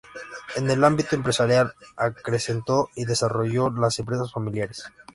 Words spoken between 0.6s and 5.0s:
el ámbito empresarial, acrecentó y desarrolló las empresas familiares.